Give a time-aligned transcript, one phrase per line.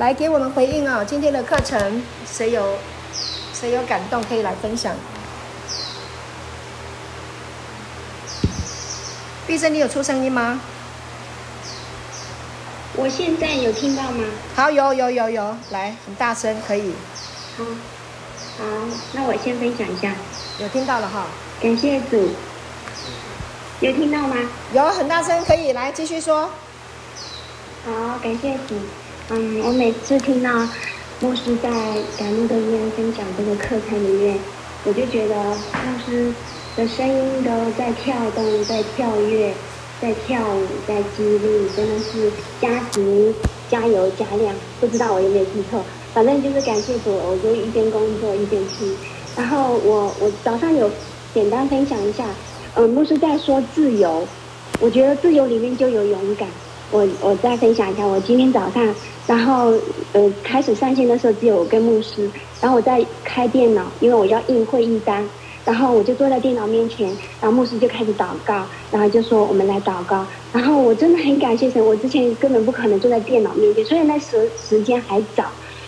[0.00, 1.04] 来给我们回应哦。
[1.04, 2.78] 今天的课程，谁有
[3.52, 4.94] 谁有感动可以来分享？
[9.46, 10.58] 毕生，你有出声音吗？
[12.94, 14.24] 我现在有听到吗？
[14.56, 16.94] 好，有有有有，来，很大声，可以。
[17.58, 17.64] 好，
[18.56, 18.64] 好，
[19.12, 20.14] 那我先分享一下。
[20.60, 21.26] 有听到了哈，
[21.60, 22.30] 感谢主。
[23.80, 24.34] 有听到吗？
[24.72, 26.50] 有，很大声，可以，来继续说。
[27.84, 28.76] 好，感谢主。
[29.32, 30.50] 嗯，我每次听到
[31.20, 31.70] 牧师在
[32.18, 34.36] 感恩的里面分享这个课程里面，
[34.84, 36.32] 我就觉得牧师
[36.76, 39.54] 的声音都在跳动，在跳跃，
[40.02, 42.28] 在跳舞，在激励，真的是
[42.60, 43.32] 加急、
[43.70, 44.52] 加油、加量。
[44.80, 45.80] 不知道我有没有听错？
[46.12, 48.96] 反正就是感谢主，我就一边工作一边听。
[49.36, 50.90] 然后我我早上有
[51.32, 52.26] 简单分享一下，
[52.74, 54.26] 嗯，牧师在说自由，
[54.80, 56.48] 我觉得自由里面就有勇敢。
[56.90, 59.70] 我我再分享一下，我今天早上，然后
[60.12, 65.30] 呃开始上线的时候只有我跟牧师，然后我在开电脑，因为我要印会议单，
[65.64, 75.44] 然后我就坐在电脑面前，然后牧师就开始祷告，然后就说我们来祷告，然后我真的很感谢神，我之前根本不可能坐在电脑面前，所以那时时间还早，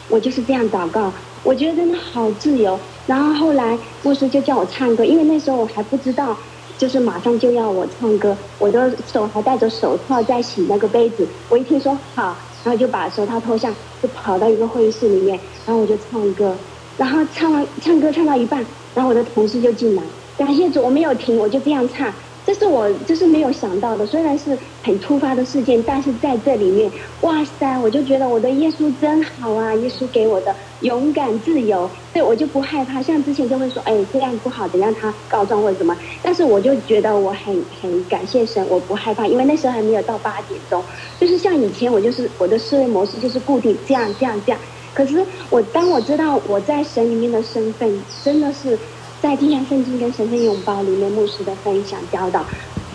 [0.09, 6.39] 我就是这样祷告，我觉得真的好自由，然后后来牧师就叫我唱歌，因为那时候我还不知道。
[6.83, 11.29] 就是马上就要我唱歌，我的手还戴着手套在洗那个杯子。
[11.49, 16.59] 我一听说好，然后就把手套脱下，就跑到一个会议室里面，然后我就唱歌，
[16.97, 20.03] 然后唱完唱歌唱到一半，然后我的同事就进来，
[20.37, 22.13] 感谢主，我没有停，我就这样唱。
[22.45, 26.91] 这是我就是没有想到的，虽然是很突发的事件，但是在这里面，
[27.21, 29.75] 哇塞，我就觉得我的耶稣真好啊！
[29.77, 33.01] 耶稣给我的勇敢、自由，对，我就不害怕。
[33.01, 35.97] 像之前就会说，哎，这样不好，等下他告状或者什么。
[36.21, 40.85] 但是我就觉得我很很感谢神，我不害怕，因为那时候还没有到八点钟。
[41.21, 44.61] 就是像以前我就是我的思维模式就是固定这样这样这样。
[44.95, 48.81] 可是我当我知道我在神里面的身份，真的是。
[49.23, 52.45] 在《天涯圣经》跟《神圣拥抱》里面，牧师的分享教导，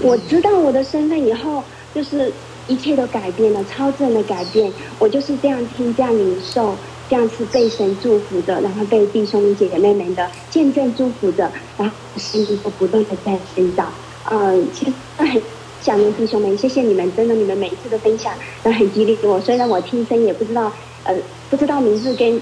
[0.02, 1.64] 我知道我的身份以后，
[1.96, 2.30] 就是
[2.68, 4.70] 一切都改变了，超自然的改变。
[5.00, 6.76] 我就是这样听，这样领受，
[7.10, 13.86] 这样是被神祝福的，然后被弟兄姐姐妹妹的见证祝福的，然后心里都不断的在寻找。
[14.30, 15.42] 嗯，其实很
[15.82, 19.40] 想念弟兄们，谢谢你们，真的，你们每一次的分享都很激励我。
[19.40, 20.70] 虽然我听声也不知道，
[21.06, 21.16] 呃，
[21.50, 22.42] 不知道名字跟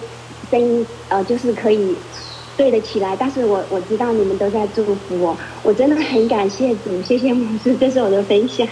[0.50, 1.96] 声音，呃，就是可以。
[2.58, 8.66] 对得起来，但是我我知道你们都在祝福我，我真的很感谢主，谢谢牧师，这是我的分享。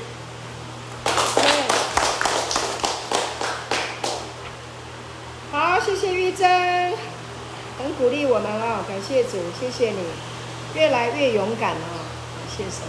[5.51, 6.94] 好，谢谢玉珍，
[7.77, 9.97] 很鼓励我们啊，感谢主，谢谢你，
[10.75, 12.07] 越来越勇敢啊，
[12.55, 12.81] 谢谢。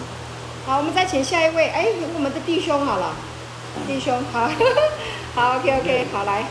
[0.64, 3.14] 好，我们再请下一位，哎，我们的弟兄好了，
[3.86, 4.48] 弟兄好，
[5.34, 6.44] 好，OK OK，好来，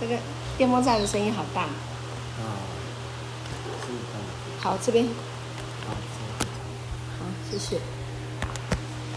[0.00, 0.16] 这个。
[0.62, 1.62] 电风扇的声音好大。
[1.62, 2.54] 啊，
[4.60, 5.04] 好，这边。
[5.88, 5.92] 好，
[7.50, 7.80] 谢谢。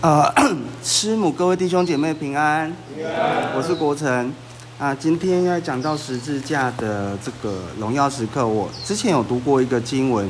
[0.02, 0.34] 呃，
[0.84, 2.76] 师母，各位弟兄姐妹平安。
[2.96, 3.56] 平安。
[3.56, 4.34] 我是国成。
[4.80, 10.28] 啊，今天要讲到十字架的这个荣耀时刻，我之前有读过一个经文，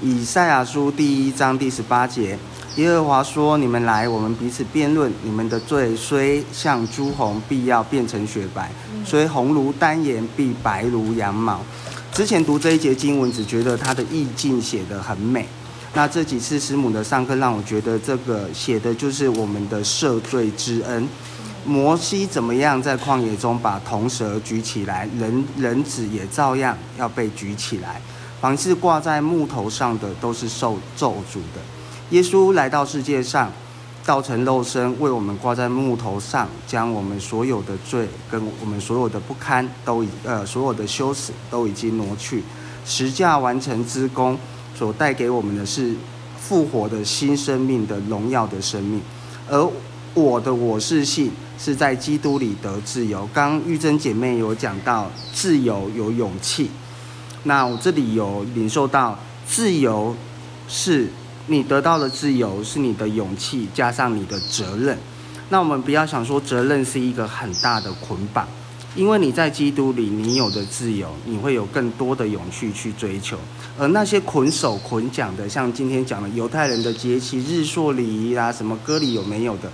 [0.00, 2.38] 以赛亚书第一章第十八节。
[2.76, 5.10] 耶和华说：“你们来，我们彼此辩论。
[5.22, 8.64] 你们的罪虽像朱红，必要变成雪白；
[9.02, 11.58] 虽红如丹颜，必白如羊毛。”
[12.12, 15.48] 之前读这一节经文，只觉得它的意境写得很美。
[15.94, 21.08] 那这几次师母的上课，让我觉得这个写的就是我们的赦罪之恩。
[21.64, 28.02] 摩西怎么样在旷野中把铜蛇举起来，人人子也照样要被举起来。
[28.38, 31.62] 凡是挂在木头上的，都是受咒诅的。
[32.10, 33.50] 耶稣来到世界上，
[34.04, 42.44] 道成肉身，为我们挂在木头上，将我们所有的罪跟我们所有的不堪都已呃所有的羞耻都已经挪去，
[42.84, 44.38] 十架完成之功
[44.76, 45.96] 所带给我们的是
[46.38, 49.02] 复活的新生命的荣耀的生命，
[49.48, 49.68] 而
[50.14, 53.28] 我的我是信是在基督里得自由。
[53.34, 56.70] 刚玉珍姐妹有讲到自由有勇气，
[57.42, 60.14] 那我这里有领受到自由
[60.68, 61.08] 是。
[61.48, 64.98] 你得到的自由是你的勇气加上你的责任，
[65.48, 68.46] 那我们不要想说责任是一个很大的捆绑，
[68.96, 73.38] 因为你在基督里，你有的自由，你会有更多的勇气去追求。
[73.78, 79.70] 而那些捆手捆脚的，像今天讲的犹太人的节期、日朔礼仪啦，什么割礼有没有的？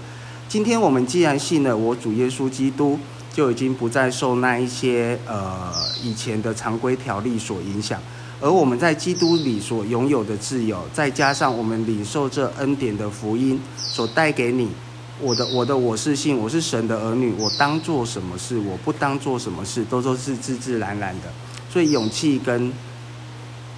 [0.49, 2.99] 今天我们既然信了我主耶稣基督，
[3.33, 5.73] 就已经不再受那一些呃
[6.03, 7.99] 以前的常规条例所影响。
[8.43, 14.69] 而我们在基督里所拥有的自由，再加上我们领受这恩典的福音所带给你，
[15.21, 21.33] 我的我的我是信，我是神的儿女，我当做什么事，我不当做什么事，都都是自自然然的。
[21.71, 22.73] 所以勇气跟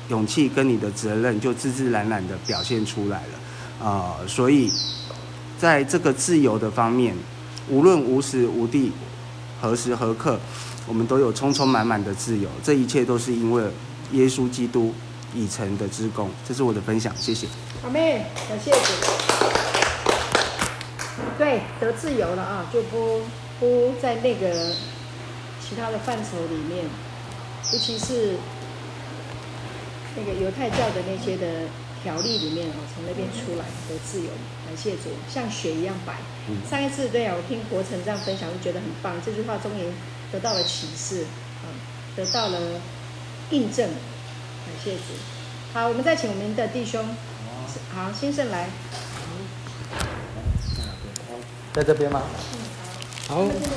[0.09, 3.87] 勇气跟你的责任就自自然然的表现出来了。
[3.87, 4.73] 啊、所以
[5.59, 7.15] 在这个自由的方面，
[7.69, 8.91] 无论无时无地、
[9.61, 10.41] 何时何刻，
[10.89, 12.49] 我们都有充充满满的自由。
[12.63, 13.63] 这一切都是因为
[14.13, 14.95] 耶稣基督
[15.35, 16.31] 已成的之功。
[16.47, 17.47] 这是我的分享，谢谢。
[17.83, 18.79] 阿妹，感谢主。
[21.37, 23.23] 对，得自由了啊，就不
[23.59, 24.73] 不在那个
[25.61, 26.85] 其他的范畴里面，
[27.73, 28.37] 尤其是
[30.17, 31.67] 那个犹太教的那些的
[32.03, 34.29] 条例里面啊，从那边出来得自由，
[34.65, 36.15] 感谢主，像雪一样白。
[36.71, 39.21] 上一次对啊，我听国成这样分享，就觉得很棒。
[39.25, 39.91] 这句话终于
[40.31, 41.25] 得到了启示，
[41.63, 41.67] 啊，
[42.15, 42.59] 得到了
[43.55, 45.15] 印证，感谢主。
[45.73, 47.07] 好，我们再请我们的弟兄，
[47.95, 48.69] 好，先生来。
[51.73, 52.23] 在这边吗？
[52.53, 52.59] 嗯，
[53.29, 53.45] 好。
[53.45, 53.71] 这边。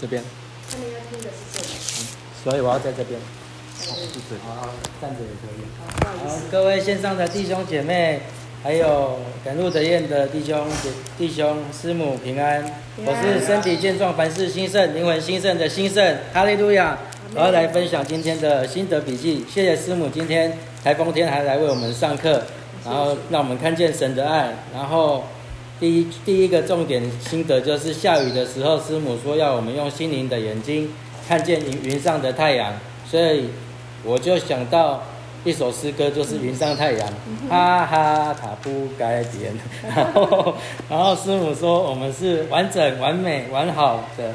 [0.00, 0.22] 这边。
[0.70, 1.66] 他们要听的是这里。
[2.44, 3.18] 所以我要在这边。
[4.44, 4.68] 好，好，
[5.00, 5.66] 站着也可以。
[6.04, 6.38] 好。
[6.50, 8.22] 各位线上的弟兄姐妹，
[8.62, 12.62] 还有赶路得宴的弟兄姐弟兄师母平安。
[12.96, 13.14] 平安。
[13.14, 16.18] 我是身体健壮、凡事兴盛、灵魂兴盛的兴盛。
[16.32, 16.98] 哈利路亚！
[17.34, 19.44] 我要来分享今天的心得笔记。
[19.48, 22.42] 谢谢师母今天台风天还来为我们上课，
[22.84, 25.24] 然后让我们看见神的爱，然后。
[25.78, 30.90] 第一第一个重点心得就是下雨的时候，师母说要我们用心灵的眼睛
[31.28, 32.72] 看见云云上的太阳，
[33.06, 33.50] 所以
[34.02, 35.02] 我就想到
[35.44, 37.06] 一首诗歌，就是《云上太阳》，
[37.50, 39.52] 哈哈，它不改变。
[39.94, 40.54] 然后
[40.88, 44.32] 然后师母说我们是完整、完美、完好的，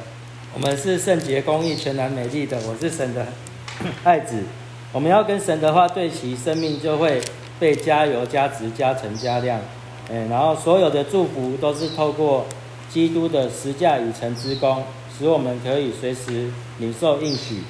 [0.53, 2.57] 我们是圣洁、公义、全然美丽的。
[2.67, 3.25] 我是神的
[4.03, 4.43] 爱子，
[4.91, 7.21] 我们要跟神的话对齐，生命就会
[7.57, 9.61] 被加油、加值、加成、加量。
[10.09, 12.45] 嗯，然后所有的祝福都是透过
[12.89, 14.83] 基督的十架已成之功，
[15.17, 17.63] 使我们可以随时领受应许。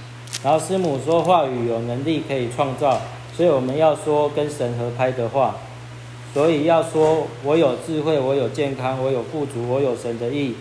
[0.44, 3.00] 然后师母说话语有能力可以创造，
[3.38, 5.56] 所以我们要说跟神合拍的话。
[6.34, 10.56] 所以要说我有智慧，我有健康，我有富足，我有神的意，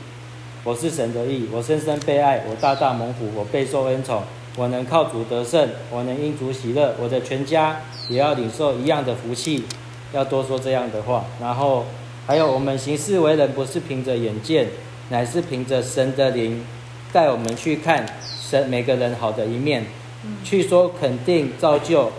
[0.63, 4.23] 我是神的义，我深深被爱，我大大蒙福，我备受恩宠，
[4.57, 7.81] 我能靠主得胜，我能因主喜乐，我的全家
[8.11, 9.65] 也要领受一样的福气。
[10.13, 11.87] 要多说这样的话，然后
[12.27, 14.67] 还有我们行事为人不是凭着眼见，
[15.09, 16.63] 乃是凭着神的灵
[17.11, 19.87] 带我们去看神每个人好的一面，
[20.45, 22.11] 去说肯定、造就、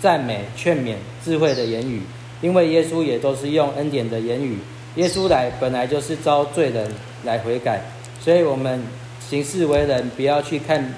[0.00, 2.00] 赞美、劝勉、智慧的言语。
[2.40, 4.56] 因为耶稣也都是用恩典的言语，
[4.94, 6.90] 耶稣来本来就是遭罪人
[7.24, 7.80] 来悔改，
[8.20, 8.82] 所以我们
[9.20, 10.94] 行事为人不要去看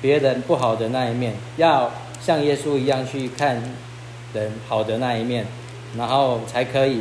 [0.00, 1.90] 别人不好的那一面，要
[2.20, 3.62] 像耶稣一样去看
[4.32, 5.46] 人好的那一面。
[5.98, 7.00] 然后才可以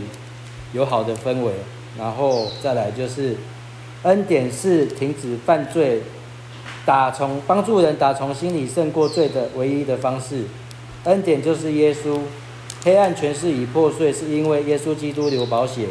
[0.74, 1.52] 有好的氛围，
[1.96, 3.36] 然后再来就是
[4.02, 6.02] 恩典是停止犯罪、
[6.88, 10.46] 打从帮助人打从心里胜过罪的唯一的方式。
[11.04, 12.20] 恩典就是耶稣，
[12.84, 15.86] 黑暗权势已破碎，是因为耶稣基督流宝血。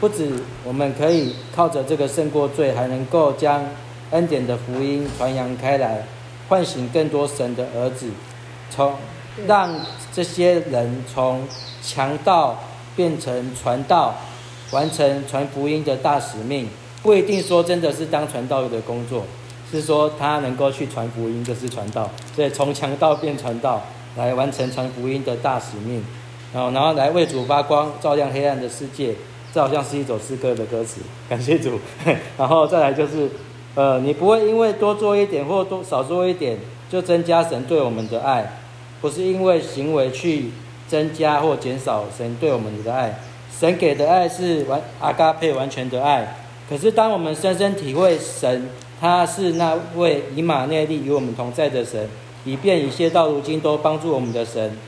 [0.00, 0.32] 不止
[0.64, 3.64] 我们可以靠着这个胜过罪，还能够将
[4.10, 6.04] 恩典的福音传扬开来，
[6.48, 8.10] 唤醒更多神的儿子，
[8.70, 8.94] 从
[9.46, 9.74] 让
[10.12, 11.42] 这些人从。
[11.80, 12.58] 强盗
[12.96, 14.14] 变成传道，
[14.72, 16.68] 完成传福音的大使命，
[17.02, 19.24] 不一定说真的是当传道的工作，
[19.70, 23.82] 是说他能够去传福音就是传道，所以从强盗变传道，
[24.16, 26.04] 来完成传福音的大使命，
[26.52, 29.14] 然后然后来为主发光，照亮黑暗的世界，
[29.58, 31.78] 好像是一首诗歌的歌词， 感谢主。
[32.38, 33.28] 然后再来就是，
[33.74, 36.58] 呃，你不会因为多做一点或多少做一点，
[36.90, 38.60] 就增加神对我们的爱，
[39.00, 40.50] 不是因为行为去。
[40.88, 43.20] 增加或减少神对我们的爱，
[43.54, 46.36] 神给的爱是完阿嘎佩完全的爱。
[46.66, 52.08] 可是当我们深深体会神，他是那位以马内利与我们同在的神，
[52.46, 54.78] 以便一切到如今都帮助我们的神，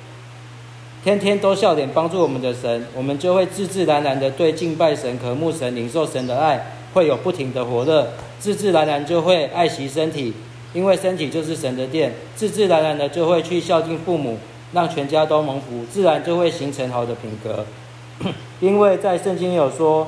[1.02, 10.34] 天天都笑脸帮助我们的神，我们就会自自然然的对敬拜神、渴慕神、领受神的爱，会有不停的火热，自自然然就会爱惜身体，
[10.72, 14.38] 因为身体就是神的殿，自自然然的就会去孝敬父母。
[14.72, 17.66] 让全家都蒙福，自然就会形成好的品格。
[18.60, 20.06] 因为在圣经有说，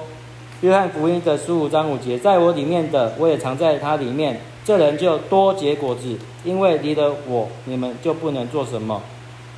[0.61, 6.17] 约翰福音的十五章五节，在我里面的，我也藏在他里面，这人就多结果子。
[6.45, 9.03] 因为离了我，你们就不能做什么。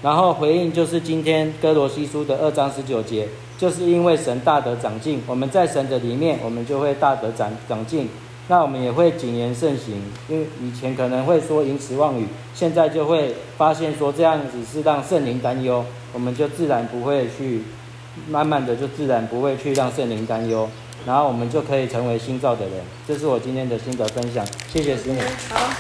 [0.04, 8.11] 然后回应就是今天哥罗西书的二章十九节，就是因为神大得长进，我们在神的里面，我们就会大得长长进。
[8.49, 9.94] 那我们也会谨言慎行，
[10.28, 15.82] 因为以前可能会说淫词妄语，现在就会发现说这样子是让圣灵担忧，
[16.12, 17.62] 我们就自然不会去，
[18.28, 20.68] 慢慢的就自然不会去让圣灵担忧。
[21.06, 22.84] 然后我们就可以成为新造的人。
[23.08, 25.20] 这是我今天的心得分享，谢谢师母。
[25.49, 25.70] 好，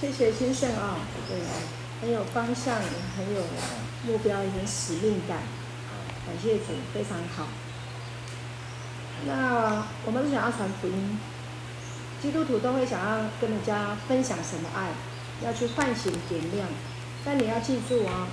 [0.00, 0.98] 谢谢先生啊，
[1.32, 1.40] 对，
[2.02, 2.76] 很有方向，
[3.16, 3.40] 很有
[4.04, 5.38] 目标，很使命感，
[6.26, 7.48] 感谢主，非常好。
[9.26, 11.18] 那我们是想要传福音，
[12.20, 14.90] 基督徒都会想要跟人家分享什么爱，
[15.42, 16.68] 要去唤醒点亮，
[17.24, 18.28] 但你要记住啊，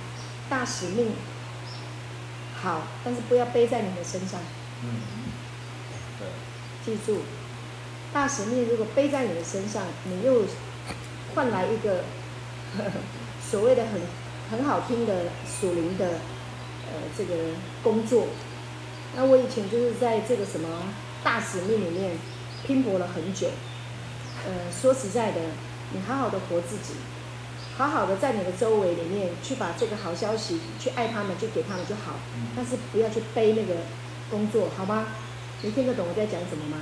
[0.50, 1.12] 大使命。
[2.60, 4.38] 好，但是不要背在你的身上。
[4.82, 4.90] 嗯，
[6.18, 6.28] 对。
[6.84, 7.22] 记住，
[8.12, 10.44] 大使命如果背在你的身上，你又
[11.34, 12.04] 换来一个
[13.50, 14.00] 所谓的很
[14.50, 16.06] 很好听的属灵的
[16.86, 17.34] 呃这个
[17.82, 18.26] 工作。
[19.16, 20.68] 那我以前就是在这个什么
[21.24, 22.16] 大使命里面
[22.66, 23.48] 拼搏了很久。
[24.46, 25.40] 呃，说实在的，
[25.92, 26.94] 你好好的活自己。
[27.76, 32.12] 好好的在你的周围里面去把这个好消息去爱他们，就给他们就好，
[32.54, 33.74] 但是不要去背那个
[34.30, 35.06] 工作，好吗？
[35.62, 36.78] 你听得懂我在讲什么吗？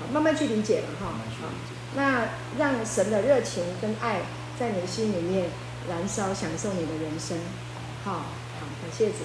[0.00, 1.06] 好，慢慢去理解了哈。
[1.40, 1.48] 好，
[1.94, 2.26] 那
[2.58, 4.22] 让神的热情跟爱
[4.58, 5.50] 在你的心里面
[5.88, 7.38] 燃烧，享受你的人生。
[8.04, 9.18] 好，好，感谢主，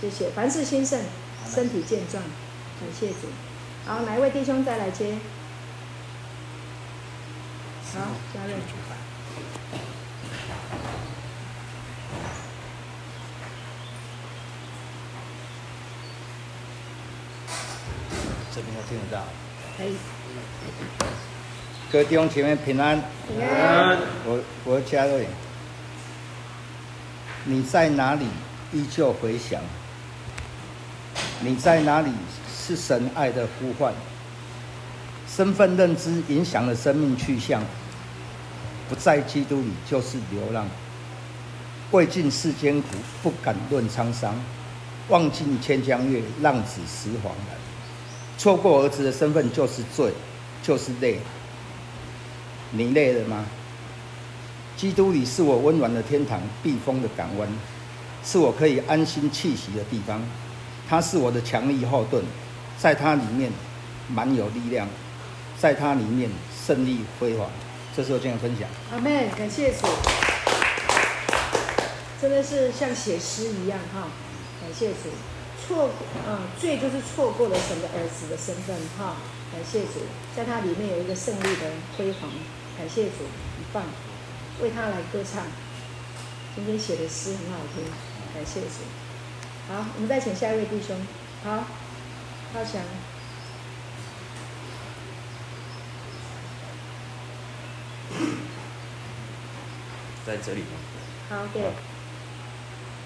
[0.00, 0.30] 谢谢。
[0.30, 1.00] 凡事兴盛，
[1.48, 3.28] 身体健壮，感谢主。
[3.86, 5.14] 好，哪一位弟兄再来接？
[7.94, 8.00] 好，
[8.34, 8.52] 加入。
[18.52, 19.24] 这边都听得到。
[19.76, 19.96] 可以。
[21.92, 23.02] 各位弟兄姐妹平安。
[23.26, 23.98] 平安。
[24.24, 25.26] 我我嘉瑞，
[27.44, 28.26] 你在哪里？
[28.72, 29.60] 依旧回响。
[31.40, 32.12] 你在哪里？
[32.56, 33.92] 是神爱的呼唤。
[35.28, 37.60] 身份认知影响了生命去向。
[38.88, 40.68] 不在基督里就是流浪。
[41.90, 42.86] 未尽世间苦，
[43.20, 44.32] 不敢论沧桑。
[45.08, 47.56] 望尽千江月，浪子识黄来。
[48.38, 50.12] 错过儿子的身份就是罪，
[50.62, 51.18] 就是累。
[52.72, 53.44] 你累了吗？
[54.76, 57.48] 基督里是我温暖的天堂，避风的港湾，
[58.24, 60.22] 是我可以安心气息的地方。
[60.88, 62.24] 它是我的强力后盾，
[62.78, 63.52] 在它里面
[64.08, 64.88] 满有力量，
[65.58, 66.30] 在它里面
[66.66, 67.50] 胜利辉煌。
[67.94, 68.68] 这是我今天分享。
[68.90, 69.86] 阿门，感谢主，
[72.22, 74.08] 真的是像写诗一样哈，
[74.62, 75.10] 感谢主。
[75.66, 75.90] 错，
[76.26, 79.16] 嗯，罪就是错过了神的儿子的身份，哈，
[79.52, 80.00] 感谢主，
[80.34, 82.30] 在他里面有一个胜利的辉煌，
[82.80, 83.82] 感谢主，很棒，
[84.62, 85.42] 为他来歌唱。
[86.56, 87.84] 今天写的诗很好听，
[88.32, 88.88] 感谢主。
[89.68, 90.96] 好，我们再请下一位弟兄，
[91.44, 91.64] 好，
[92.54, 92.80] 浩翔，
[100.24, 100.66] 在这里吗？
[101.28, 101.62] 好，对。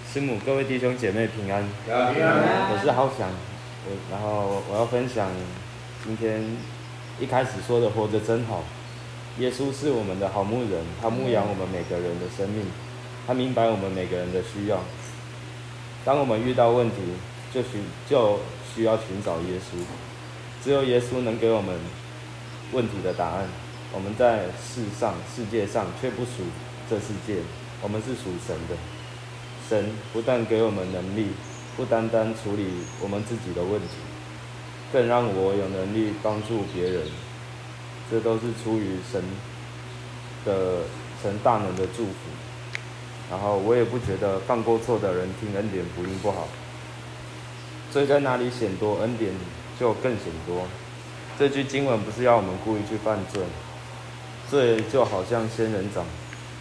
[0.09, 1.69] 师母，各位弟兄姐妹平安。
[1.85, 1.93] 平
[2.25, 2.71] 安。
[2.71, 3.28] 我是浩翔，
[3.87, 5.33] 我然后我要分享
[6.04, 6.57] 今天
[7.19, 8.62] 一开始说的活着真好。
[9.41, 12.64] 耶稣是我们的好牧人，他牧养我们每个人的生命，
[13.26, 14.79] 他明白我们每个人的需要。
[16.05, 16.97] 当我们遇到问题，
[17.53, 18.38] 就需就
[18.73, 19.83] 需要寻找耶稣，
[20.62, 21.76] 只有耶稣能给我们
[22.73, 23.49] 问题的答案。
[23.93, 26.43] 我们在世上世界上却不属
[26.88, 27.43] 这世界，
[27.83, 28.76] 我们是属神的。
[29.69, 31.31] 神不但给我们能力，
[31.76, 32.69] 不单单处理
[33.00, 33.97] 我们自己的问题，
[34.93, 37.03] 更让我有能力帮助别人。
[38.11, 39.23] 这都是出于神
[40.44, 40.82] 的
[41.23, 42.12] 神大能的祝福。
[43.30, 46.46] 然后我也不觉得犯过错的人听恩典福音不好。
[47.90, 49.32] 罪在哪里显多，恩典
[49.78, 50.66] 就更显多。
[51.38, 53.42] 这句经文不是要我们故意去犯罪，
[54.50, 56.04] 罪就好像仙人掌，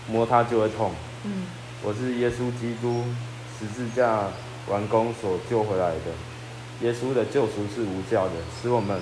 [0.07, 0.91] 摸它就会痛。
[1.23, 1.45] 嗯。
[1.83, 3.03] 我是耶稣基督
[3.59, 4.27] 十字架
[4.69, 6.11] 完工所救回来的。
[6.81, 8.31] 耶稣的救赎是无价的，
[8.61, 9.01] 使我们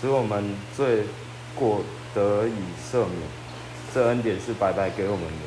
[0.00, 1.04] 使我们罪
[1.54, 1.82] 过
[2.14, 2.54] 得以
[2.90, 3.28] 赦免。
[3.92, 5.44] 这恩典是白白给我们的，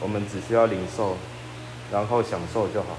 [0.00, 1.16] 我们只需要领受，
[1.90, 2.98] 然后享受就好。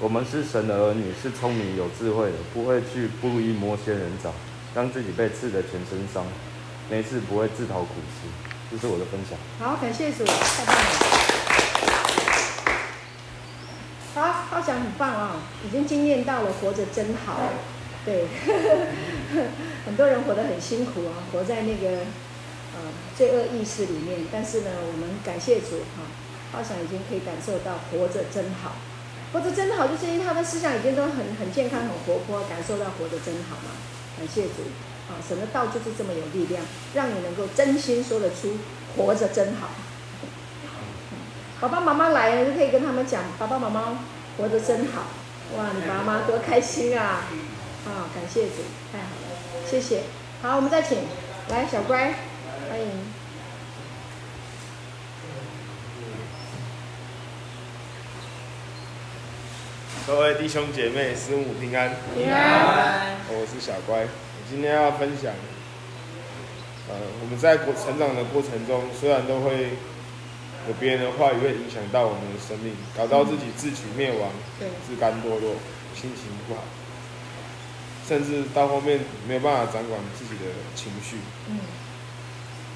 [0.00, 4.32] 我们是神的儿女，是聪明有智慧的，不会去故意摸仙人掌，
[4.74, 6.24] 让自己被刺得全身伤，
[6.88, 8.26] 没事不会自讨苦吃。
[8.70, 9.38] 这是我的分享。
[9.58, 10.82] 好，感谢主，太棒了。
[14.14, 15.36] 好，浩翔很棒啊、
[15.66, 17.38] 已经经验到了活着真好。
[18.04, 18.24] 对，
[19.86, 21.88] 很多人活得很辛苦啊，活在那个
[22.74, 24.26] 呃罪恶意识里面。
[24.32, 26.02] 但是呢，我们感谢主哈，
[26.52, 28.76] 浩翔已经可以感受到活着真好。
[29.32, 33.70] 活着真好，就是因为他的思想已经都很很健康、很活泼，感受到活着真好嘛。
[34.18, 34.66] 感谢主。
[35.08, 36.62] 啊，神的道就是这么有力量，
[36.94, 38.58] 让你能够真心说得出
[38.96, 39.70] “活着真好”。
[41.60, 43.98] 爸爸妈妈来了就可以跟他们讲：“爸爸妈妈
[44.36, 45.06] 活着真好。”
[45.58, 47.24] 哇，你爸妈多开心啊！
[47.86, 50.02] 啊，感谢主，太好了，谢谢。
[50.42, 50.98] 好，我们再请
[51.48, 52.14] 来小乖，
[52.68, 52.88] 欢迎。
[60.06, 61.94] 各位弟兄姐妹，师母平安。
[62.14, 63.16] 平安。
[63.28, 64.08] 我是小乖，我
[64.50, 65.32] 今天要分享，
[66.88, 69.70] 呃，我们在过成长的过程中，虽然都会
[70.68, 74.30] 有别人的话语会影响到我们的生命，搞到自己自取灭亡，
[74.86, 75.54] 自甘堕落，
[75.94, 76.64] 心情不好，
[78.10, 78.98] 甚至到后面
[79.28, 81.60] 没有办法掌管自己的情绪，嗯，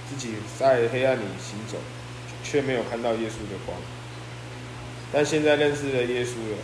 [0.09, 1.77] 自己在黑暗里行走，
[2.45, 3.77] 却没有看到耶稣的光。
[5.13, 6.59] 但现在认识了耶稣了。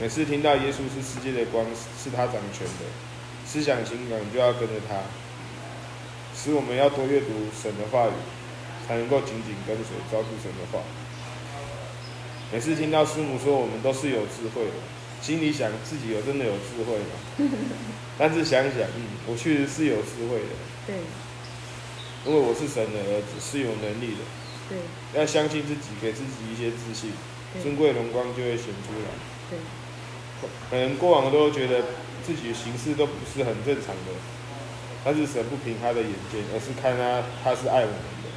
[0.00, 1.64] 每次听到耶稣是世界的光，
[2.02, 2.84] 是他掌权的，
[3.46, 4.96] 思想情感就要跟着他，
[6.34, 7.28] 使我们要多阅读
[7.62, 8.18] 神的话语，
[8.88, 10.82] 才能够紧紧跟随抓住神的话。
[12.50, 14.72] 每次听到师母说我们都是有智慧的，
[15.20, 17.14] 心里想自己有真的有智慧吗？
[18.18, 20.52] 但是想想，嗯，我确实是有智慧的。
[20.86, 20.96] 对。
[22.26, 24.22] 因为我是神的儿子，是有能力的。
[24.68, 24.78] 对。
[25.20, 27.12] 要相信自己，给自己一些自信，
[27.62, 29.08] 尊贵荣光就会显出来。
[29.50, 29.58] 对。
[30.70, 31.82] 可能过往都觉得
[32.26, 34.12] 自己的行事都不是很正常的，
[35.04, 38.28] 但是神不凭他的眼见，而是看他他是爱我们的。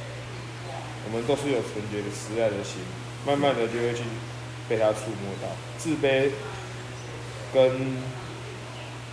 [1.06, 2.80] 我们都是有纯洁的慈爱的心，
[3.26, 4.02] 慢慢的就会去
[4.68, 5.48] 被他触摸到，
[5.78, 6.30] 自卑
[7.54, 7.96] 跟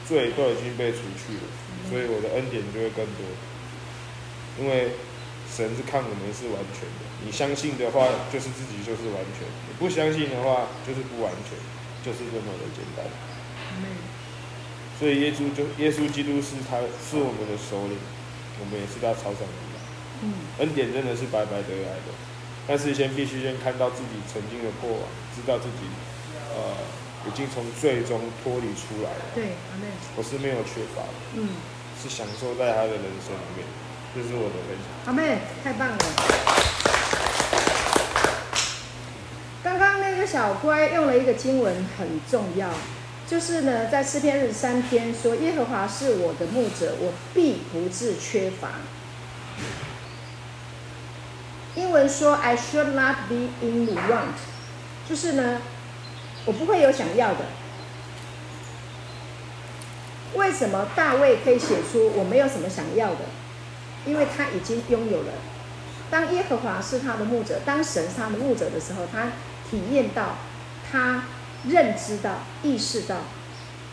[0.10, 1.45] 罪都已经被除去了，
[1.88, 3.21] 所以我的恩典就会更多。
[4.60, 4.98] 因为
[5.48, 11.55] 神是看我们是完全的，你相信的话，就是自己就是完全；你不相信的话，就是不完全。
[12.01, 13.05] 就是这么的简单，
[14.98, 17.95] 所以耶稣就耶稣基督是他是我们的首领，
[18.57, 19.77] 我们也是他操场的羊。
[20.24, 22.10] 嗯，恩典真的是白白得来的，
[22.65, 25.05] 但是先必须先看到自己曾经的过往，
[25.38, 25.86] 知道自己
[26.57, 26.74] 呃
[27.27, 29.25] 已经从最终脱离出来了。
[29.35, 29.87] 对，阿妹。
[30.15, 31.49] 我是没有缺乏的，嗯，
[32.01, 33.65] 是享受在他的人生里面，
[34.15, 34.86] 这是我的分享。
[35.05, 35.97] 阿妹，太棒了。
[39.63, 42.69] 刚刚那个小乖用了一个经文很重要，
[43.27, 48.69] 就是呢，在诗篇二十三篇说：“耶和华是我的牧者，我必不致缺乏。”
[51.75, 54.36] 英文说：“I should not be in want。”
[55.07, 55.62] 就是呢，
[56.45, 57.45] 我不会有想要的。
[60.36, 63.25] 为什么大卫可以写出我没有什么想要的？
[64.06, 65.34] 因为他已经拥有了。
[66.10, 69.27] 当耶和华是他的牧者，当神是他的牧者的时候，他。
[69.69, 70.36] 体验到，
[70.91, 71.23] 他
[71.65, 73.15] 认知到、意识到，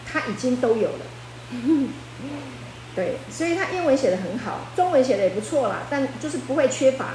[0.04, 1.06] 他已经都有了。
[2.96, 7.10] 对，所以他英文写的很好，中文写的也不错啦，但就是不会缺乏。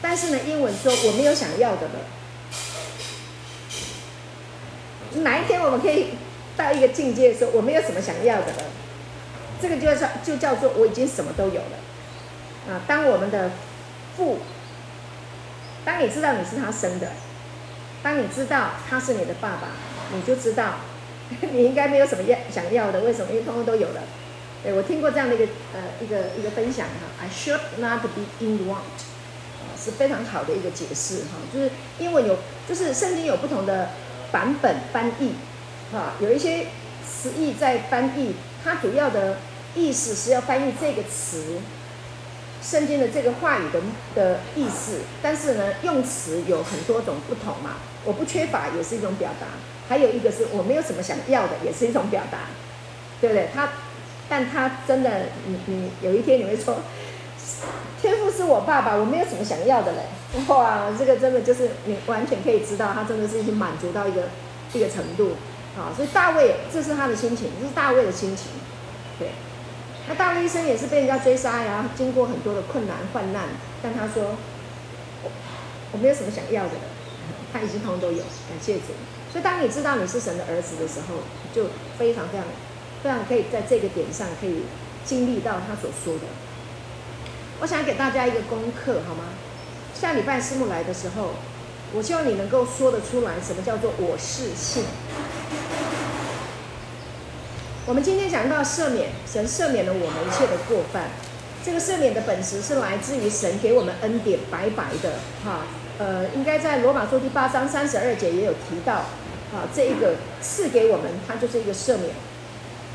[0.00, 2.00] 但是呢，英文说我没有想要的了。
[5.22, 6.08] 哪一天我们可以
[6.56, 8.64] 到一个境界，说我没有什么想要的了？
[9.60, 12.72] 这个就叫就叫做我已经什么都有了。
[12.72, 13.50] 啊，当我们的
[14.16, 14.38] 父，
[15.84, 17.12] 当你知道你是他生的。
[18.00, 19.70] 当你知道他是你的爸爸，
[20.14, 20.76] 你就知道
[21.50, 23.00] 你应该没有什么要想要的。
[23.00, 23.32] 为什么？
[23.32, 24.02] 因为通通都有了。
[24.62, 25.44] 对，我听过这样的一个
[25.74, 29.02] 呃一个一个分享哈，I should not be in want，
[29.76, 31.38] 是非常好的一个解释哈。
[31.52, 32.36] 就是英文有，
[32.68, 33.90] 就是圣经有不同的
[34.30, 35.34] 版本翻译
[35.92, 36.66] 哈，有一些
[37.06, 39.38] 词义在翻译，它主要的
[39.74, 41.60] 意思是要翻译这个词。
[42.60, 43.80] 圣经的这个话语的
[44.16, 47.76] 的意思，但是呢，用词有很多种不同嘛。
[48.04, 49.46] 我不缺乏也是一种表达，
[49.88, 52.40] 还有一个是我没有什么想要的，也是一种表达，
[53.20, 53.48] 对不对？
[53.54, 53.68] 他，
[54.28, 56.80] 但他真的，你你有一天你会说，
[58.00, 59.98] 天父是我爸爸，我没有什么想要的嘞。
[60.46, 64.28] 哇，这个真的就是你完全可以知道，他真的是已经满足到一个
[64.72, 65.32] 一个程度
[65.76, 65.90] 啊。
[65.96, 68.46] 所以大卫，这是他的心情，这是大卫的心情，
[69.18, 69.30] 对。
[70.06, 73.44] 那大卫一生也是被人家追杀呀，经过很多的困难患难，
[73.82, 74.36] 但他说
[75.22, 75.30] 我
[75.92, 76.88] 我没有什么想要的了，
[77.52, 78.94] 他已经通通都有，感谢主。
[79.32, 81.16] 所以当你知道你是神的儿子的时候，
[81.52, 82.46] 就非常非常
[83.02, 84.62] 非常可以在这个点上可以
[85.04, 86.22] 经历到他所说的。
[87.60, 89.24] 我想给大家一个功课，好吗？
[89.92, 91.34] 下礼拜师母来的时候，
[91.92, 94.84] 我希望你能够说得出来，什么叫做我是信。
[97.84, 101.10] 我们今天讲到赦免，神赦免了我们一切的过犯。
[101.64, 105.62] 这个赦免的本质是来自于神给我们恩典，白白的，哈，
[105.98, 108.94] 呃，应该在罗马书第八章三十二节也有提到，
[109.52, 112.14] 啊，这一个赐给我们，它就是一个赦免，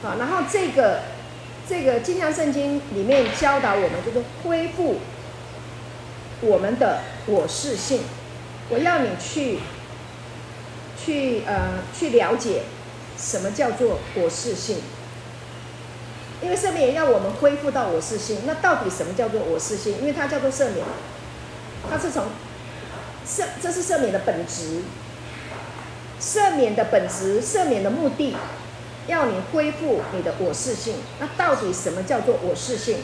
[0.03, 1.01] 啊，然后这个
[1.67, 4.97] 这个金像圣经里面教导我们，就是恢复
[6.41, 8.01] 我们的我是性，
[8.69, 9.59] 我要你去
[10.97, 12.63] 去呃去了解。
[13.15, 14.77] 什么叫做我是性？
[16.41, 19.99] 因为赦免要我们恢复到我是性，那到底什么叫做我是性？
[19.99, 20.83] 因为它叫做赦免，
[21.89, 22.25] 它是从
[23.25, 24.81] 赦，这是赦免的本质，
[26.19, 28.35] 赦免的本质，赦免的目的，
[29.07, 30.95] 要你恢复你的我是性。
[31.19, 32.97] 那到底什么叫做我是性？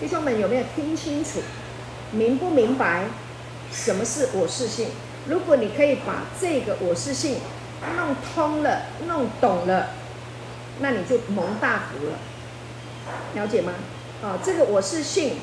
[0.00, 1.40] 弟兄们有没有听清楚？
[2.12, 3.04] 明不明白
[3.72, 4.88] 什么是我是性？
[5.28, 7.36] 如果你可以把这个我是性
[7.96, 9.88] 弄通了、弄懂了，
[10.80, 12.12] 那你就蒙大福了。
[13.34, 13.72] 了解吗？
[14.22, 15.36] 啊，这个我是性，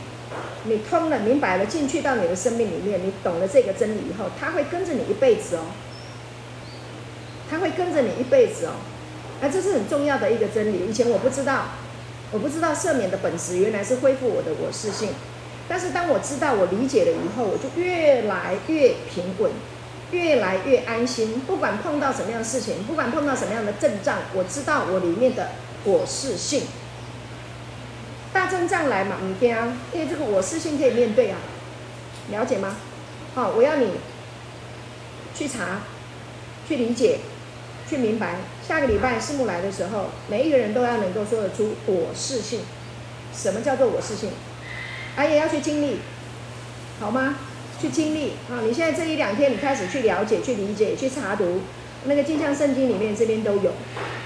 [0.64, 5.62] 你通了、明白了，进去到你的生命里面，你懂了这个真理以后，它会跟着你一辈子哦。
[7.50, 8.72] 它会跟着你一辈子哦。
[9.44, 10.88] 那这是很重要的一个真理。
[10.90, 11.66] 以前我不知道，
[12.32, 15.10] 我不知道赦免的本质原来是恢复我的我是性。
[15.68, 19.52] 但是当我知道、我理解了以后，我就越来越平稳，
[20.12, 21.42] 越来越安心。
[21.42, 25.50] 不管碰到什么样的事情，不管碰到什么样的阵仗，我知道我里面的
[25.84, 26.64] 我是性。
[28.32, 29.50] 大阵仗来嘛，唔惊，
[29.92, 31.38] 因为这个我是性可以面对啊，
[32.32, 32.78] 了解吗？
[33.36, 33.88] 好，我要你
[35.36, 35.82] 去查、
[36.66, 37.20] 去理解、
[37.94, 38.38] 去明白。
[38.68, 42.62] 下个礼拜师母来的时候，每一个人都要能够说得出我是性。
[43.32, 44.32] 什么叫做我是性？
[45.16, 46.00] 啊，也要去经历，
[47.00, 47.36] 好吗？
[47.80, 48.62] 去经历啊！
[48.64, 51.62] 你现在这一两天，你开始去了解、去理解、去查读，
[52.06, 53.72] 那个镜像圣经里面这边都有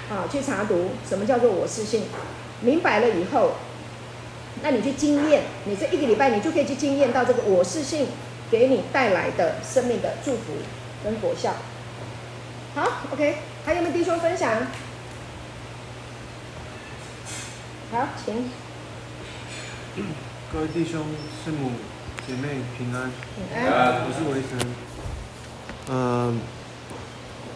[0.09, 2.03] 啊，去查读什么叫做我是性，
[2.61, 3.53] 明白了以后。
[4.63, 8.07] 那你去经验，你这一个礼拜你就可以去经验到这个我是性
[8.49, 10.53] 给你带来的生命的祝福
[11.03, 11.55] 跟果效。
[12.75, 14.49] 好，OK，还有没有弟兄分享？
[17.91, 18.49] 好，请。
[20.53, 21.03] 各位弟兄、
[21.43, 21.71] 师母、
[22.25, 23.11] 姐妹平安。
[23.35, 24.05] 平安。
[24.05, 24.57] 我是维神。
[25.89, 26.33] 呃，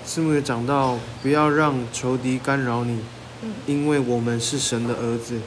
[0.06, 3.00] 师母也讲到，不要让仇敌干扰你，
[3.66, 5.40] 因为我们是神的儿子。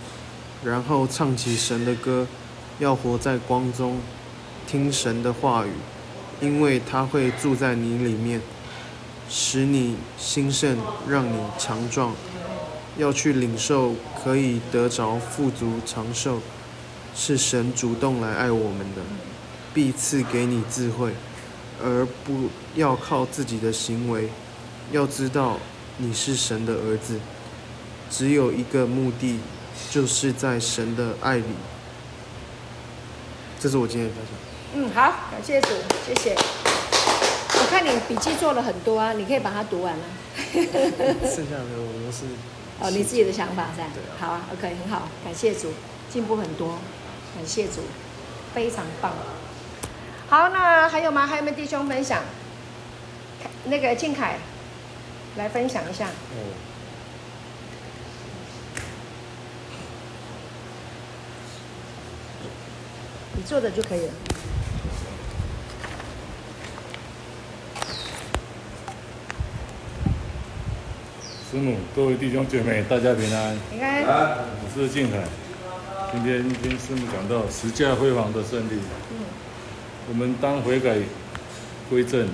[0.65, 2.27] 然后唱起神的歌，
[2.79, 3.99] 要活在光中，
[4.67, 5.73] 听神的话语，
[6.41, 8.41] 因为他会住在你里面，
[9.29, 12.15] 使你兴盛，让你强壮。
[12.97, 16.41] 要去领受，可以得着富足长寿，
[17.15, 19.03] 是神主动来爱我们的，
[19.73, 21.13] 必赐给你智慧，
[21.83, 24.29] 而不要靠自己的行为。
[24.93, 25.59] 要知道
[25.99, 27.19] 你是神的儿子，
[28.11, 29.39] 只有一个目的。
[29.91, 31.43] 就是在神的爱里，
[33.59, 34.33] 这是我今天的分享。
[34.77, 35.69] 嗯，好，感谢主，
[36.07, 36.84] 谢谢。
[37.75, 40.05] 我看你笔记做了很多啊，你可以把它读完了。
[40.55, 42.25] 剩下的我都是
[42.79, 43.89] 哦，你自己的想法是吧？
[43.93, 44.15] 对啊。
[44.17, 45.73] 好啊，OK，很好，感谢主，
[46.09, 46.79] 进步很多，
[47.35, 47.81] 感谢主，
[48.55, 49.13] 非常棒。
[50.29, 51.27] 好，那还有吗？
[51.27, 52.23] 还有没有弟兄分享？
[53.65, 54.37] 那个静凯
[55.37, 56.07] 来分享一下。
[56.07, 56.55] 哦。
[63.37, 64.13] 你做的就可以了。
[71.55, 73.57] 师母，各位弟兄姐妹，大家平安。
[73.71, 74.03] 平安。
[74.05, 75.23] 我是静海。
[76.11, 78.73] 今天听师母讲到十架辉煌的胜利。
[79.13, 79.23] 嗯。
[80.09, 80.97] 我们当悔改
[81.89, 82.27] 归正，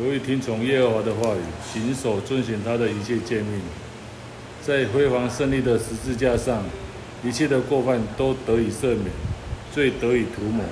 [0.00, 1.38] 由于听从耶和华的话语，
[1.72, 3.60] 谨守遵循他的一切诫命，
[4.64, 6.64] 在辉煌胜利的十字架上，
[7.22, 9.04] 一切的过犯都得以赦免。
[9.72, 10.64] 罪得以涂抹。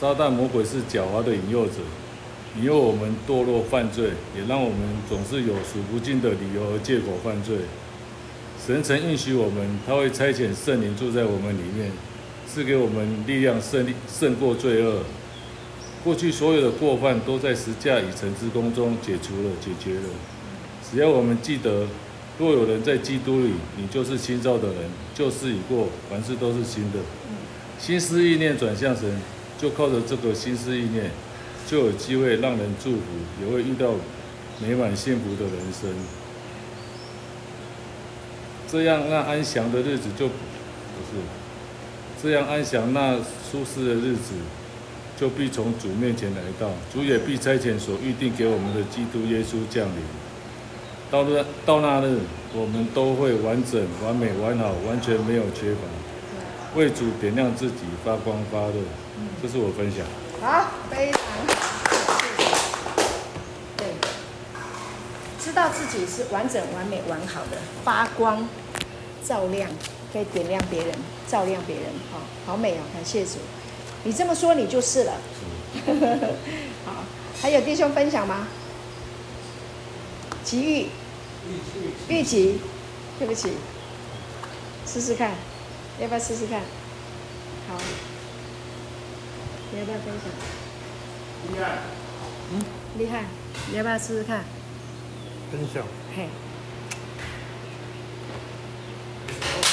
[0.00, 1.74] 撒旦魔鬼是狡猾的引诱者，
[2.56, 7.56] 引诱我们堕落犯罪，也让我们总是有数不尽的理由和借口犯罪。
[8.64, 11.90] 神曾应许我们，他会差遣圣灵住在我们里面，
[12.46, 15.02] 赐给我们力量胜利胜过罪恶。
[16.02, 20.08] 过去所有的过犯都在十架已成之功中解除了、解决了。
[20.90, 21.86] 只要我们记得。
[22.36, 26.98] 若有人在基督里，你就是新造的人，旧事已过，凡事都是新的。
[27.78, 29.08] 心思意念转向神，
[29.56, 31.12] 就靠着这个心思意念，
[31.66, 33.00] 就有机会让人祝福，
[33.40, 33.92] 也会遇到
[34.62, 35.90] 美满幸福的人生。
[38.70, 40.34] 这样那安详的日子就不
[41.10, 41.20] 是，
[42.22, 43.16] 这样安详那
[43.50, 44.34] 舒适的日子，
[45.16, 50.02] 就必从主面前来到，主也必差遣所预定给我们的基督耶稣降临。
[51.10, 52.18] 到那到那日，
[52.54, 55.80] 我们都会完整、完美、完好，完全没有缺乏，
[56.74, 58.74] 为主点亮自己，发光发热。
[59.40, 60.04] 这是我分享。
[60.44, 61.54] 好，非常好。
[63.78, 63.86] 对，
[65.42, 68.46] 知道自己是完整、完美、完好的，发光、
[69.26, 69.70] 照亮，
[70.12, 70.94] 可以点亮别人，
[71.26, 71.86] 照亮别人。
[72.12, 73.38] 好，好美哦，感谢主。
[74.02, 75.14] 你这么说，你就是了。
[76.84, 76.92] 好，
[77.40, 78.46] 还有弟兄分享吗？
[80.44, 80.88] 吉玉，
[82.06, 82.60] 玉吉，
[83.18, 83.54] 对不起，
[84.86, 85.30] 试试看，
[85.98, 86.60] 要不要试试看？
[87.66, 87.78] 好，
[89.74, 90.30] 你要不要分享？
[91.50, 91.78] 厉害，
[92.52, 92.62] 嗯，
[92.96, 93.24] 厉害，
[93.72, 94.44] 你要不要试试看？
[95.50, 95.82] 分享。
[96.14, 96.28] 嘿。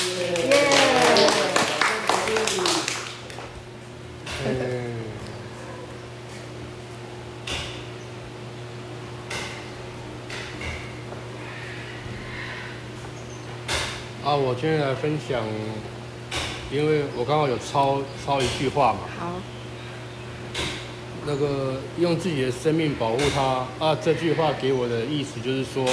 [0.09, 0.57] 耶。
[4.43, 4.49] 嗯。
[14.23, 15.43] 啊，我今天来分享，
[16.71, 18.99] 因为我刚好有抄抄一句话嘛。
[19.19, 19.33] 好。
[21.25, 25.85] 那个用自己的生命保护他啊，这句话给我的意思就是说，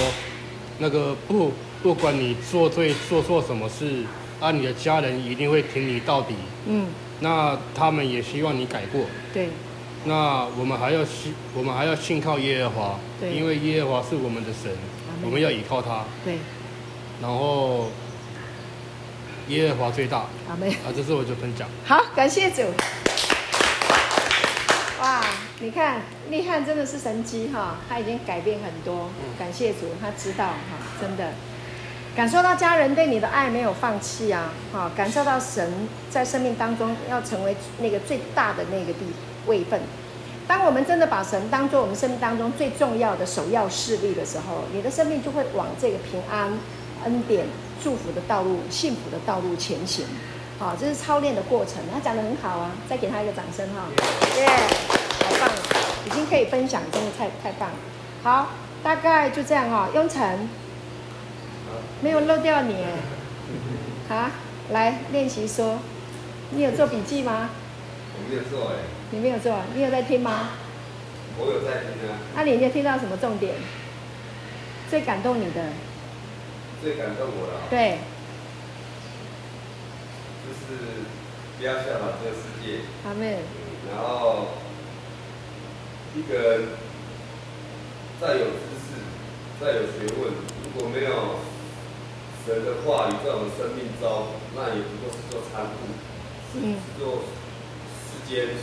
[0.79, 4.05] 那个不不管你做对做错什么事，
[4.41, 6.35] 啊，你的家人一定会挺你到底。
[6.67, 6.87] 嗯。
[7.21, 9.03] 那他们也希望你改过。
[9.35, 9.49] 对。
[10.05, 13.01] 那我们还要信，我们还要信靠耶和华。
[13.21, 13.33] 对。
[13.33, 14.73] 因为耶和华是我们的神，
[15.25, 16.05] 我们要依靠他。
[16.25, 16.39] 对。
[17.21, 17.89] 然后。
[19.49, 21.67] 耶和华最大，阿妹啊，这是我就分享。
[21.87, 22.61] 好，感谢主。
[25.01, 25.25] 哇，
[25.61, 29.09] 你看利汉真的是神机哈，他已经改变很多。
[29.39, 31.33] 感谢主，他知道哈，真的
[32.17, 35.73] 感受到家人对你的爱没有放弃啊，哈，感受到神
[36.11, 39.07] 在生命当中要成为那个最大的那个地
[39.47, 39.81] 位份。
[40.49, 46.53] 当我们真的把神当做我们生命当中最重要的首要势力的时候，你的生命就会往这个平安
[47.05, 47.47] 恩典。
[47.81, 50.05] 祝福的道路，幸福的道路前行，
[50.59, 51.77] 好，这是操练的过程。
[51.93, 53.87] 他讲得很好啊，再给他一个掌声哈，
[54.37, 54.47] 耶，
[55.21, 55.51] 好棒，
[56.05, 57.77] 已经可以分享，真的太太棒了。
[58.25, 58.49] 好，
[58.83, 60.49] 大概就这样哈，雍成，
[62.01, 62.75] 没有漏掉你，
[64.09, 64.31] 好，
[64.71, 65.79] 来练习说，
[66.51, 67.51] 你有做笔记吗？
[68.17, 68.75] 我没有做哎。
[69.11, 70.51] 你没有做，你有在听吗？
[71.39, 72.19] 我有在听啊。
[72.35, 73.55] 那你有听到什么重点？
[74.91, 75.63] 最感动你的？
[76.83, 77.61] 最感动我了。
[77.71, 77.99] 对。
[80.49, 81.05] 就是
[81.59, 82.81] 不要效仿这个世界。
[83.05, 84.49] 然后，
[86.17, 86.69] 一个人
[88.19, 88.97] 再有知识、
[89.61, 90.33] 再有学问，
[90.65, 91.37] 如果没有
[92.47, 95.77] 神的话语在我们生命中，那也不过是做仓库，
[96.55, 96.57] 是
[96.99, 97.25] 做
[98.09, 98.57] 世间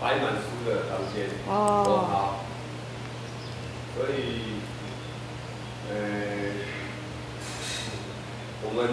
[0.00, 1.26] 摆满书的房间。
[1.48, 1.82] 哦。
[1.84, 2.44] 多好。
[3.96, 4.62] 所以，
[5.90, 5.92] 呃。
[8.60, 8.88] 我们，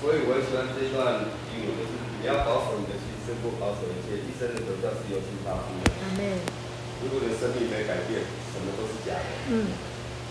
[0.00, 1.24] 所以我很喜欢这一段
[1.62, 4.18] 就是你要保守你的心，胜过保守一切。
[4.26, 5.94] 一生的得救是由心发出的。
[6.02, 6.42] 阿门。
[7.02, 9.30] 如果你的生命没改变，什么都是假的。
[9.50, 9.68] 嗯。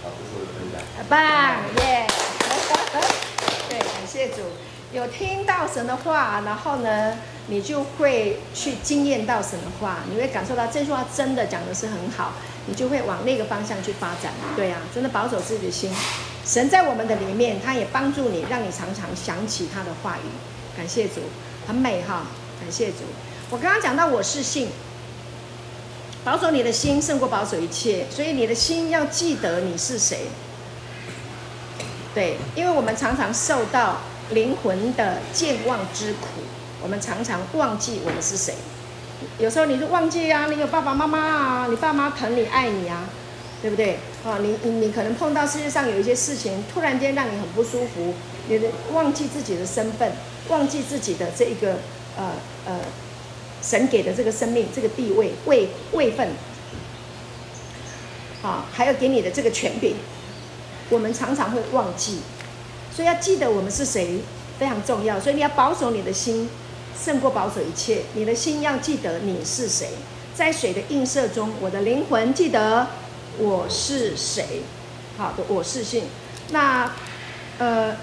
[0.04, 0.76] 好，这是我的分享。
[0.98, 2.08] 很棒，耶！
[3.70, 4.42] 对，感谢主，
[4.92, 12.34] 有听到神的话，然后呢，你就会去经验到神的话，你会感受到这句话真的讲的是很好，
[12.68, 14.34] 你就会往那个方向去发展。
[14.58, 15.90] 对啊，真的保守自己的心。
[16.46, 20.28] 神在我们的里面，他也帮助你，让你常常想起他的话语。
[20.76, 21.22] 感谢主，
[21.68, 22.24] 很美哈！
[22.60, 23.04] 感谢主。
[23.50, 24.70] 我刚刚讲到我是信，
[26.24, 30.28] 保守你的心胜过保守一切，所以你的心要记得你是谁。
[32.16, 33.98] 对，因为我们常常受到
[34.32, 36.28] 灵魂的健忘之苦，
[36.82, 38.56] 我们常常忘记我们是谁。
[39.38, 43.04] 有时候你就忘记啊，你有爸爸妈妈啊，你爸妈疼你爱你啊。
[43.63, 43.97] 对不对？
[44.26, 48.13] 啊，你你你可能碰到世界上有一些事情，突然间让你很不舒服，
[48.49, 50.12] 你的忘记自己的身份，
[50.49, 51.78] 忘记自己的这一个
[52.17, 52.34] 呃
[52.65, 52.82] 呃
[53.62, 56.28] 神给的这个生命这个地位位位份，
[58.41, 59.95] 啊，还有给你的这个权柄，
[60.89, 62.19] 我们常常会忘记，
[62.93, 64.19] 所以要记得我们是谁
[64.60, 66.49] 非常重要，所以你要保守你的心，
[67.02, 68.02] 胜过保守一切。
[68.13, 69.88] 你的心要记得你是谁，
[70.36, 72.86] 在水的映射中，我的灵魂记得。
[73.39, 74.62] 我是谁？
[75.17, 76.04] 好的，我是信。
[76.52, 76.91] 那，
[77.58, 77.96] 呃，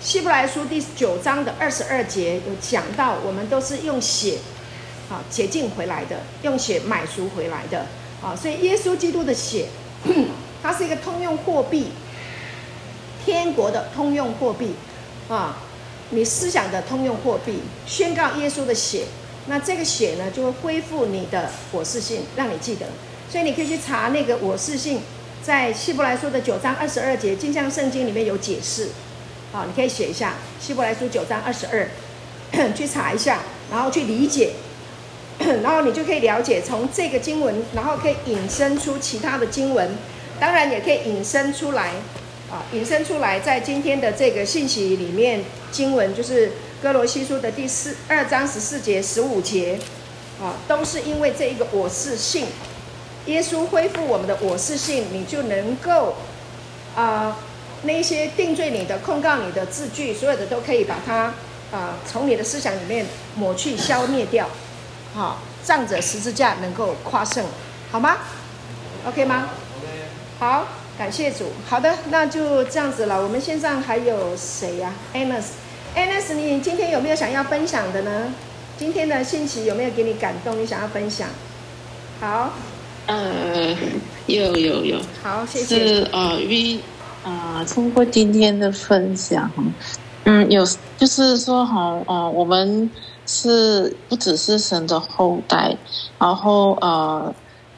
[0.00, 4.38] 希伯来书第九章的二十二节有讲到，我们都是用血，
[5.10, 7.86] 啊，洁净回来的，用血买赎回来的，
[8.22, 9.66] 啊，所以耶稣基督的血，
[10.62, 11.88] 它是一个通用货币，
[13.24, 14.76] 天国的通用货币，
[15.28, 15.56] 啊，
[16.10, 19.06] 你思想的通用货币，宣告耶稣的血，
[19.46, 22.86] 那这个血呢，就会恢复你的我是信，让你记得。
[23.30, 25.00] 所以你可以去查那个我是信，
[25.42, 28.88] 在希伯来书的九章二十二节，镜像圣经里面有解释，
[29.52, 31.88] 好，你可以写一下希伯来书九章二十二，
[32.74, 34.52] 去查一下，然后去理解，
[35.62, 39.90] 然后你就可以了解从这个经文，然后可以引申出其他的经文，
[40.40, 41.90] 当然也可以引申出来，
[42.50, 49.78] 啊，引申出来在今天的这个信息里面，经文就是哥罗西书的第四二章十四节十五节，
[50.40, 52.46] 啊，都是因为这一个我是信。
[53.28, 56.14] 耶稣恢复我们的我是性，你就能够
[56.96, 57.36] 啊、
[57.82, 61.34] 那些定罪你的、控告你的字句，所有的都可以把它
[61.70, 63.04] 啊、从你的思想里面
[63.36, 64.48] 抹去、消灭掉。
[65.14, 67.44] 好，仗着十字架能够夸胜，
[67.92, 68.16] 好吗
[69.06, 69.86] ？OK 吗？OK。
[70.38, 71.52] 好，感谢主。
[71.68, 73.22] 好的，那就这样子了。
[73.22, 78.32] 我们线上还有谁呀、？Anus，Anus，你今天有没有想要分享的呢？
[78.78, 80.58] 今天的信息有没有给你感动？
[80.58, 81.28] 你想要分享？
[82.20, 82.54] 好。
[83.08, 83.74] 呃，
[84.26, 85.00] 有有有。
[85.22, 85.78] 好，谢谢。
[85.78, 86.78] 是呃，因为
[87.24, 89.50] 啊，通过今天的分享，
[90.24, 90.62] 嗯，有
[90.98, 92.90] 就是说哈，呃，我们
[93.24, 95.74] 是不只是神的后代，
[96.18, 97.34] 然后呃，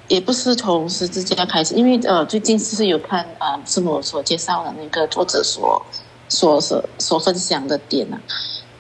[0.09, 5.81] 也不是从十字架开始，因为呃，最近是有看啊，是、呃、我所介绍的那个作者所
[6.29, 8.19] 所所所分享的点呢、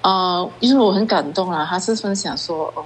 [0.00, 2.82] 啊，呃，因为我很感动啊，他是分享说，嗯，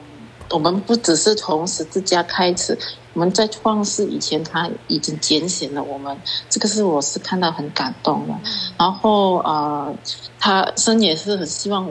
[0.50, 2.79] 我们不只是从十字架开始。
[3.14, 6.16] 我们在创世以前，他已经拣选了我们，
[6.50, 8.35] 这个是我是看到很感动的。
[8.77, 9.94] 然后呃，
[10.38, 11.88] 他神也是很希望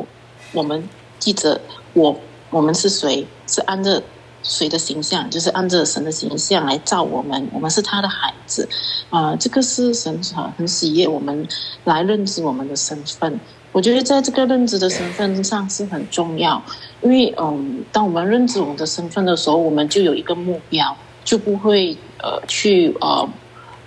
[0.52, 0.88] 我们
[1.20, 1.60] 记着
[1.94, 2.16] 我
[2.50, 4.04] 我们是谁，是按着
[4.44, 8.68] 谁的形象，就是按着神的形象来造我们，我们是他的孩子
[9.10, 9.38] 啊、呃。
[9.38, 11.48] 这个是神很很喜悦我们
[11.86, 13.40] 来认知我们的身份。
[13.72, 16.62] 我觉得在这个认知的身份上是很重要，
[17.02, 20.96] 因为嗯，当我们认知我们的身份的时候，我们就有一个目标。
[21.24, 23.30] 就不会呃去呃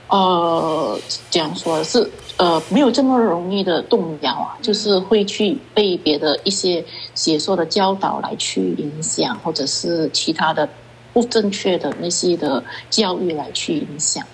[0.09, 0.99] 呃
[1.31, 10.69] 这样说是呃没有这么容易的动摇啊，就是会去被别的一些邪说的教导来去影响，或者是其他的
[11.13, 14.25] 不正确的那些的教育来去影响。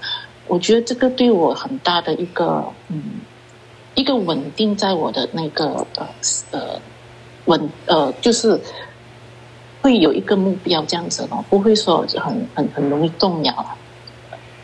[0.47, 3.21] 我觉得这个对我很大的一个嗯
[3.95, 6.09] 一个稳定在我的那个呃
[6.53, 6.81] 呃
[7.47, 8.61] 稳呃就是。
[9.83, 13.53] 会有一个目标这样子咯，不会说很很很容易动摇。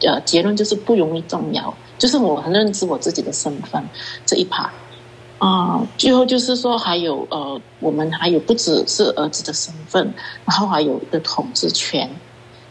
[0.01, 3.83] 呃，结论就是不容易动摇，就是我很认知我自己的身份
[4.25, 4.73] 这一趴。
[5.39, 12.09] 啊、最后就是说还有呃，我们还有不只是儿子的身份，然后还有一个统治权。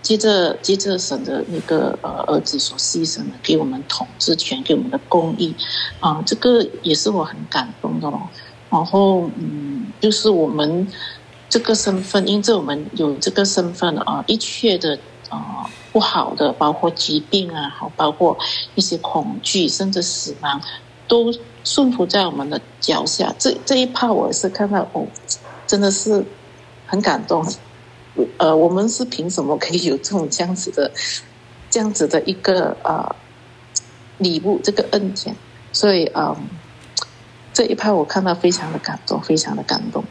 [0.02, 5.54] 接着接着神的那个呃儿子所牺牲的，给我们统治权，给我们的公义
[6.00, 8.30] 啊、呃，这个也是我很感动的咯。
[8.70, 10.88] 然后嗯，就是我们。
[11.50, 18.38] 这个身份，因着我们有这个身份啊，一切的啊不好的，包括疾病啊，好，包括
[18.76, 20.62] 一些恐惧，甚至死亡，
[21.08, 21.34] 都
[21.64, 23.34] 顺服在我们的脚下。
[23.40, 25.08] 这这一趴，我是看到哦，
[25.66, 26.26] 真的是
[26.86, 27.46] 很感动。
[28.38, 30.92] 呃，我们是凭什么可以有这种这样子的，
[31.70, 33.16] 这样子的一个啊
[34.18, 35.34] 礼物，这个恩典？
[35.72, 36.36] 所以啊。
[37.58, 40.04] 这一派我看到非常的感动，非常的感动，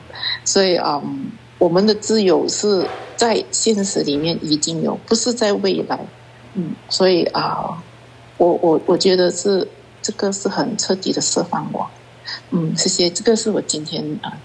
[0.45, 5.97] 所以嗯，我们的自由是在现实里面已经有，不是在未来，
[6.55, 7.81] 嗯，所以啊，
[8.37, 9.69] 我我我觉得是
[10.03, 11.89] 这个是很彻底的释放我，
[12.51, 14.37] 嗯，谢谢，这个是我今天啊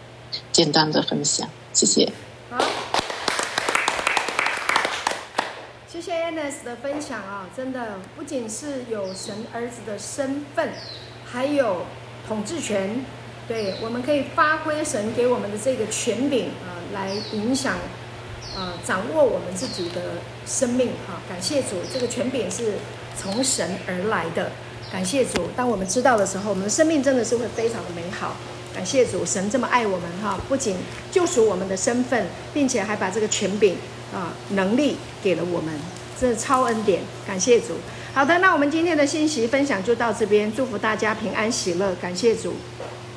[0.52, 2.08] 简单的分享，谢谢。
[2.52, 2.64] 好，
[5.88, 10.70] 谢谢 N S 的分享啊，真的不仅是有神儿子的身份，
[11.26, 11.78] 还有。
[12.28, 13.06] 统治权，
[13.48, 17.76] 对，我们可以发挥神给我们的这个权柄啊、来影响，
[18.56, 20.02] 啊、掌握我们自己的
[20.46, 22.76] 生命哈、感谢主，这个权柄是
[23.18, 24.52] 从神而来的。
[24.92, 28.36] 感谢主，当我们知道的时候，我们的生命真的是会非常的美好。
[28.74, 30.78] 感谢主，神这么爱我们哈、不仅
[31.12, 33.76] 救赎我们的身份，并且还把这个权柄
[34.14, 35.74] 啊能力给了我们，
[36.20, 37.02] 这是超恩典。
[37.28, 37.76] 感谢主。
[38.14, 42.54] 好的，那我们今天的信息分享就到这边，祝福大家平安喜乐，感谢主。